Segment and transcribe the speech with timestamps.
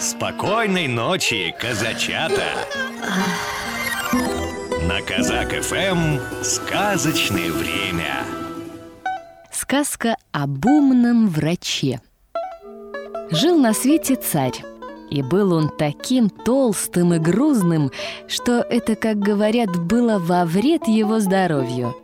[0.00, 2.44] Спокойной ночи, казачата!
[4.86, 8.24] На Казак ФМ сказочное время.
[9.50, 12.00] Сказка об умном враче.
[13.30, 14.62] Жил на свете царь,
[15.10, 17.90] и был он таким толстым и грузным,
[18.28, 21.96] что это, как говорят, было во вред его здоровью.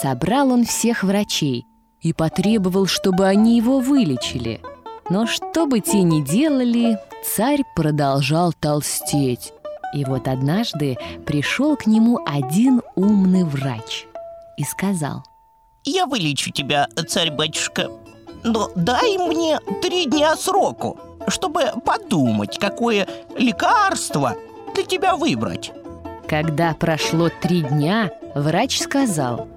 [0.00, 1.66] Собрал он всех врачей
[2.00, 4.60] и потребовал, чтобы они его вылечили.
[5.10, 9.52] Но что бы те ни делали, царь продолжал толстеть.
[9.94, 14.06] И вот однажды пришел к нему один умный врач
[14.58, 15.24] и сказал
[15.84, 17.90] Я вылечу тебя, царь-батюшка
[18.44, 20.98] Но дай мне три дня сроку
[21.28, 24.36] Чтобы подумать, какое лекарство
[24.74, 25.72] для тебя выбрать
[26.28, 29.48] Когда прошло три дня, врач сказал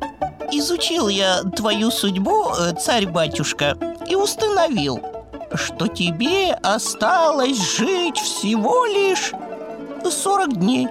[0.54, 3.78] Изучил я твою судьбу, э, царь-батюшка
[4.08, 5.02] И установил,
[5.56, 9.34] что тебе осталось жить всего лишь
[10.10, 10.88] 40 дней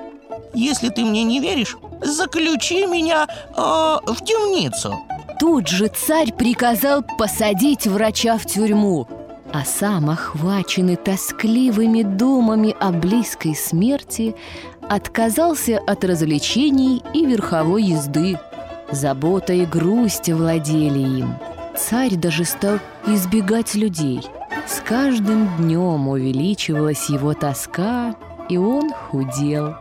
[0.55, 4.99] Если ты мне не веришь, заключи меня э, в темницу
[5.39, 9.09] Тут же царь приказал посадить врача в тюрьму
[9.53, 14.35] а сам, охваченный тоскливыми думами о близкой смерти,
[14.89, 18.39] отказался от развлечений и верховой езды.
[18.93, 21.35] Забота и грусть владели им.
[21.77, 24.21] Царь даже стал избегать людей.
[24.91, 28.17] Каждым днем увеличивалась его тоска,
[28.49, 29.77] и он худел.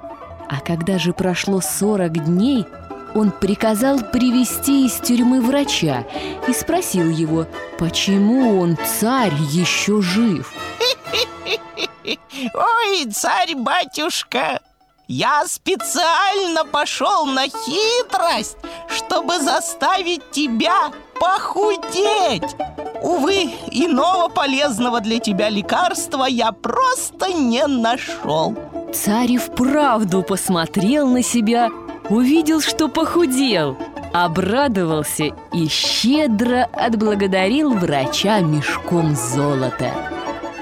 [0.47, 2.67] А когда же прошло 40 дней,
[3.15, 6.05] он приказал привести из тюрьмы врача
[6.47, 7.47] и спросил его,
[7.79, 10.53] почему он, царь, еще жив.
[12.05, 14.59] Ой, царь-батюшка,
[15.07, 22.55] я специально пошел на хитрость, чтобы заставить тебя похудеть
[23.01, 23.49] Увы,
[23.85, 28.55] иного полезного для тебя лекарства я просто не нашел.
[28.93, 31.69] Царь и вправду посмотрел на себя,
[32.09, 33.77] увидел, что похудел
[34.13, 39.93] Обрадовался и щедро отблагодарил врача мешком золота.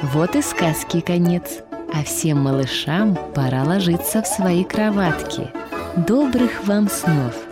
[0.02, 1.60] Вот и сказки конец
[1.94, 5.50] А всем малышам пора ложиться в свои кроватки.
[5.96, 7.47] Добрых вам снов!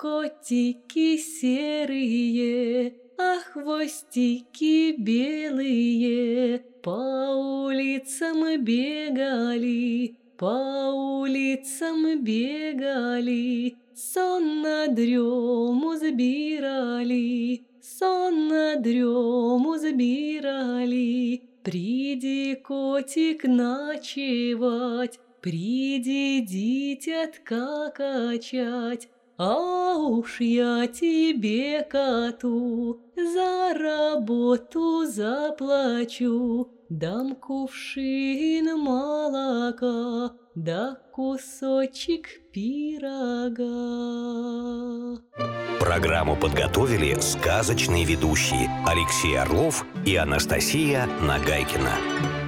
[0.00, 7.34] Котики серые, а хвостики белые по
[7.66, 10.90] улицам бегали, по
[11.20, 21.42] улицам бегали, сон на дрему забирали, сон на дрему забирали.
[21.62, 29.10] Приди, котик, ночевать, приди, дитятка качать,
[29.42, 43.62] а уж я тебе, коту, за работу заплачу, Дам кувшин молока, да кусочек пирога.
[45.78, 52.39] Программу подготовили сказочные ведущие Алексей Орлов и Анастасия Нагайкина.